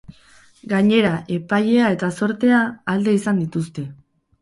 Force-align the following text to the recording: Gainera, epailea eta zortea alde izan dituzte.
Gainera, 0.71 1.11
epailea 1.35 1.91
eta 1.99 2.11
zortea 2.19 2.65
alde 2.97 3.19
izan 3.23 3.47
dituzte. 3.47 3.91